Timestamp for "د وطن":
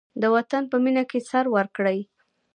0.21-0.63